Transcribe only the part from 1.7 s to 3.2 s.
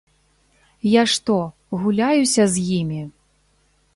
гуляюся з імі?